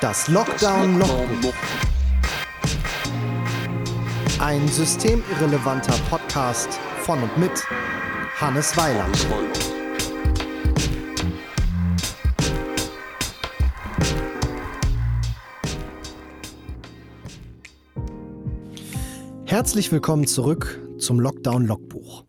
[0.00, 1.52] Das Lockdown Logbuch.
[4.38, 7.50] Ein systemirrelevanter Podcast von und mit
[8.40, 9.26] Hannes Weiland.
[19.44, 22.24] Herzlich willkommen zurück zum Lockdown Logbuch.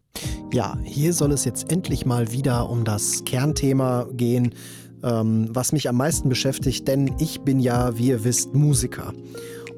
[0.52, 4.54] Ja, hier soll es jetzt endlich mal wieder um das Kernthema gehen,
[5.04, 9.14] ähm, was mich am meisten beschäftigt, denn ich bin ja, wie ihr wisst, Musiker.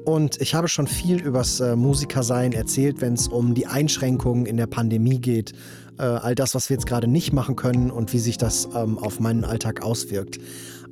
[0.04, 4.58] Und ich habe schon viel übers äh, Musikersein erzählt, wenn es um die Einschränkungen in
[4.58, 5.52] der Pandemie geht.
[5.98, 8.98] Äh, all das, was wir jetzt gerade nicht machen können und wie sich das ähm,
[8.98, 10.38] auf meinen Alltag auswirkt.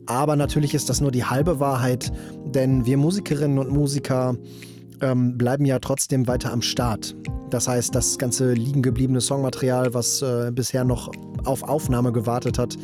[0.07, 2.11] Aber natürlich ist das nur die halbe Wahrheit,
[2.47, 4.37] denn wir Musikerinnen und Musiker
[5.02, 7.15] ähm, bleiben ja trotzdem weiter am Start.
[7.51, 11.10] Das heißt, das ganze liegen gebliebene Songmaterial, was äh, bisher noch
[11.45, 12.79] auf Aufnahme gewartet hat,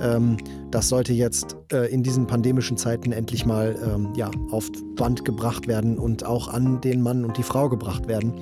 [0.00, 0.38] ähm,
[0.70, 5.68] das sollte jetzt äh, in diesen pandemischen Zeiten endlich mal ähm, ja, auf Band gebracht
[5.68, 8.32] werden und auch an den Mann und die Frau gebracht werden.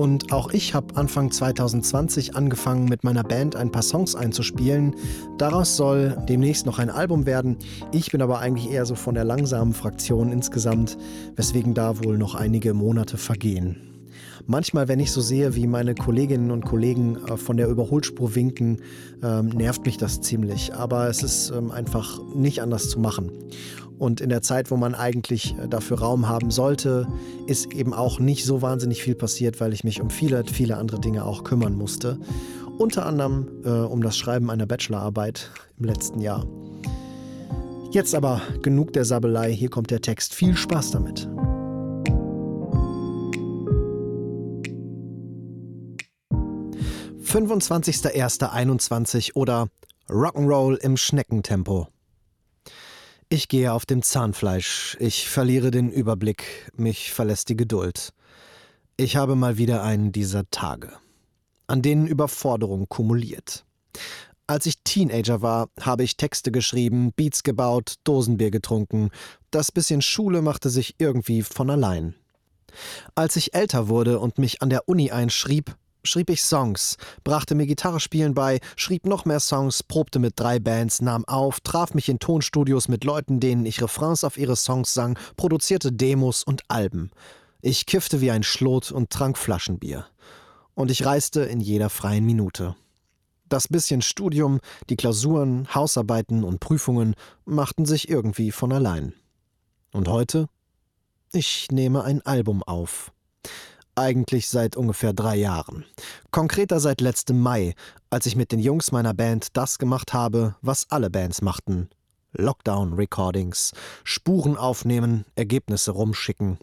[0.00, 4.96] Und auch ich habe Anfang 2020 angefangen, mit meiner Band ein paar Songs einzuspielen.
[5.36, 7.58] Daraus soll demnächst noch ein Album werden.
[7.92, 10.96] Ich bin aber eigentlich eher so von der langsamen Fraktion insgesamt,
[11.36, 13.99] weswegen da wohl noch einige Monate vergehen.
[14.46, 18.78] Manchmal, wenn ich so sehe, wie meine Kolleginnen und Kollegen äh, von der Überholspur winken,
[19.22, 20.74] ähm, nervt mich das ziemlich.
[20.74, 23.30] Aber es ist ähm, einfach nicht anders zu machen.
[23.98, 27.06] Und in der Zeit, wo man eigentlich äh, dafür Raum haben sollte,
[27.46, 31.00] ist eben auch nicht so wahnsinnig viel passiert, weil ich mich um viele, viele andere
[31.00, 32.18] Dinge auch kümmern musste.
[32.78, 36.46] Unter anderem äh, um das Schreiben einer Bachelorarbeit im letzten Jahr.
[37.90, 40.32] Jetzt aber genug der Sabelei, hier kommt der Text.
[40.32, 41.28] Viel Spaß damit.
[47.30, 49.68] 25.01.21 oder
[50.08, 51.86] Rock'n'Roll im Schneckentempo.
[53.28, 58.12] Ich gehe auf dem Zahnfleisch, ich verliere den Überblick, mich verlässt die Geduld.
[58.96, 60.90] Ich habe mal wieder einen dieser Tage,
[61.68, 63.64] an denen Überforderung kumuliert.
[64.48, 69.10] Als ich Teenager war, habe ich Texte geschrieben, Beats gebaut, Dosenbier getrunken.
[69.52, 72.16] Das bisschen Schule machte sich irgendwie von allein.
[73.14, 77.66] Als ich älter wurde und mich an der Uni einschrieb, schrieb ich Songs, brachte mir
[77.66, 82.18] Gitarrespielen bei, schrieb noch mehr Songs, probte mit drei Bands, nahm auf, traf mich in
[82.18, 87.10] Tonstudios mit Leuten, denen ich Refrains auf ihre Songs sang, produzierte Demos und Alben.
[87.62, 90.06] Ich kiffte wie ein Schlot und trank Flaschenbier.
[90.74, 92.74] Und ich reiste in jeder freien Minute.
[93.48, 99.12] Das bisschen Studium, die Klausuren, Hausarbeiten und Prüfungen machten sich irgendwie von allein.
[99.92, 100.48] Und heute?
[101.32, 103.12] Ich nehme ein Album auf
[104.00, 105.84] eigentlich seit ungefähr drei Jahren.
[106.30, 107.74] Konkreter seit letztem Mai,
[108.08, 111.90] als ich mit den Jungs meiner Band das gemacht habe, was alle Bands machten.
[112.32, 113.72] Lockdown-Recordings,
[114.02, 116.58] Spuren aufnehmen, Ergebnisse rumschicken.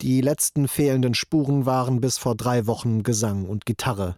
[0.00, 4.16] Die letzten fehlenden Spuren waren bis vor drei Wochen Gesang und Gitarre.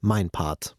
[0.00, 0.76] Mein Part.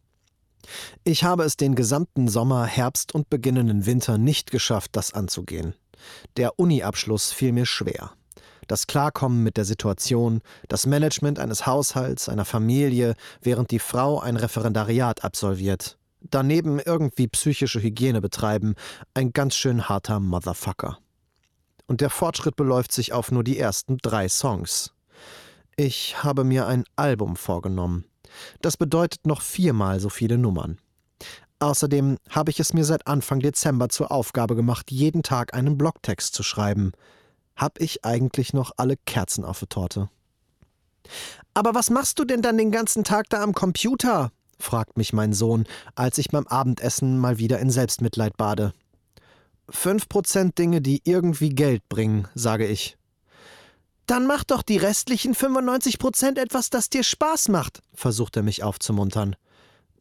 [1.03, 5.75] Ich habe es den gesamten Sommer, Herbst und beginnenden Winter nicht geschafft, das anzugehen.
[6.37, 8.11] Der Uni-Abschluss fiel mir schwer
[8.67, 14.37] das Klarkommen mit der Situation, das Management eines Haushalts, einer Familie, während die Frau ein
[14.37, 15.97] Referendariat absolviert.
[16.21, 18.75] Daneben irgendwie psychische Hygiene betreiben,
[19.13, 20.97] ein ganz schön harter Motherfucker.
[21.87, 24.93] Und der Fortschritt beläuft sich auf nur die ersten drei Songs.
[25.75, 28.05] Ich habe mir ein Album vorgenommen.
[28.61, 30.79] Das bedeutet noch viermal so viele Nummern.
[31.59, 36.33] Außerdem habe ich es mir seit Anfang Dezember zur Aufgabe gemacht, jeden Tag einen Blogtext
[36.33, 36.91] zu schreiben.
[37.55, 40.09] Hab ich eigentlich noch alle Kerzen auf der Torte?
[41.53, 44.31] Aber was machst du denn dann den ganzen Tag da am Computer?
[44.59, 45.65] fragt mich mein Sohn,
[45.95, 48.73] als ich beim Abendessen mal wieder in Selbstmitleid bade.
[49.69, 52.97] Fünf Prozent Dinge, die irgendwie Geld bringen, sage ich.
[54.05, 58.63] Dann mach doch die restlichen 95 Prozent etwas, das dir Spaß macht, versucht er mich
[58.63, 59.35] aufzumuntern.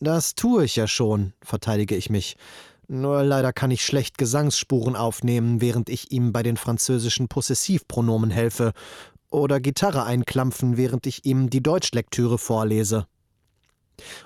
[0.00, 2.37] Das tue ich ja schon, verteidige ich mich.
[2.86, 8.72] Nur leider kann ich schlecht Gesangsspuren aufnehmen, während ich ihm bei den französischen Possessivpronomen helfe,
[9.31, 13.06] oder Gitarre einklampfen, während ich ihm die Deutschlektüre vorlese.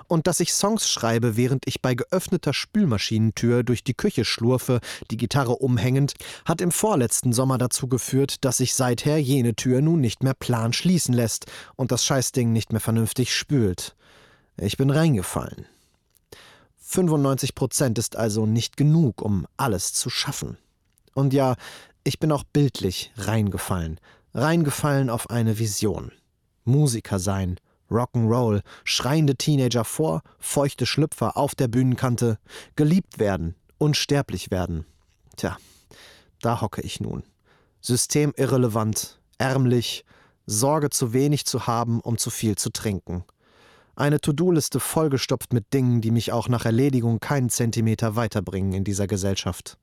[0.07, 4.79] Und dass ich Songs schreibe, während ich bei geöffneter Spülmaschinentür durch die Küche schlurfe,
[5.11, 6.13] die Gitarre umhängend,
[6.45, 10.73] hat im vorletzten Sommer dazu geführt, dass sich seither jene Tür nun nicht mehr plan
[10.73, 11.45] schließen lässt
[11.75, 13.95] und das Scheißding nicht mehr vernünftig spült.
[14.57, 15.65] Ich bin reingefallen.
[16.89, 20.57] 95 Prozent ist also nicht genug, um alles zu schaffen.
[21.13, 21.55] Und ja,
[22.03, 23.99] ich bin auch bildlich reingefallen,
[24.33, 26.11] reingefallen auf eine Vision.
[26.65, 27.59] Musiker sein,
[27.91, 32.39] Rock'n'Roll, schreiende Teenager vor, feuchte Schlüpfer auf der Bühnenkante,
[32.75, 34.83] geliebt werden, unsterblich werden.
[35.37, 35.57] Tja,
[36.41, 37.21] Da hocke ich nun.
[37.81, 40.05] Systemirrelevant, ärmlich,
[40.47, 43.25] Sorge zu wenig zu haben, um zu viel zu trinken.
[43.99, 49.07] Eine To-Do-Liste vollgestopft mit Dingen, die mich auch nach Erledigung keinen Zentimeter weiterbringen in dieser
[49.07, 49.77] Gesellschaft.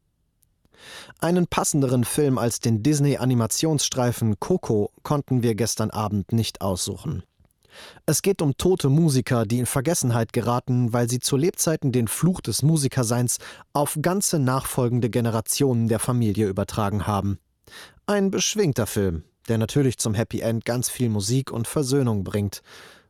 [1.18, 7.24] Einen passenderen Film als den Disney-Animationsstreifen Coco konnten wir gestern Abend nicht aussuchen.
[8.06, 12.40] Es geht um tote Musiker, die in Vergessenheit geraten, weil sie zu Lebzeiten den Fluch
[12.40, 13.36] des Musikerseins
[13.74, 17.38] auf ganze nachfolgende Generationen der Familie übertragen haben.
[18.06, 22.62] Ein beschwingter Film, der natürlich zum Happy End ganz viel Musik und Versöhnung bringt.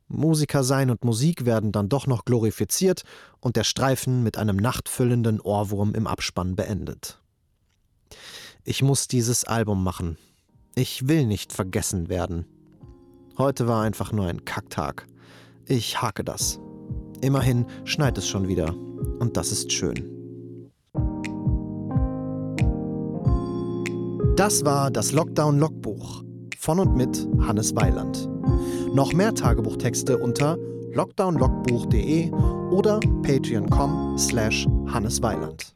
[0.08, 3.02] Musiker sein und Musik werden dann doch noch glorifiziert
[3.40, 7.20] und der Streifen mit einem nachtfüllenden Ohrwurm im Abspann beendet.
[8.64, 10.16] Ich muss dieses Album machen.
[10.74, 12.46] Ich will nicht vergessen werden.
[13.38, 15.06] Heute war einfach nur ein Kacktag.
[15.66, 16.60] Ich hake das.
[17.20, 18.74] Immerhin schneit es schon wieder.
[19.18, 20.12] Und das ist schön.
[24.36, 26.22] Das war das Lockdown-Logbuch
[26.58, 28.35] von und mit Hannes Weiland.
[28.96, 30.56] Noch mehr Tagebuchtexte unter
[30.94, 32.30] lockdownlogbuch.de
[32.70, 35.75] oder patreon.com slash hannesweiland.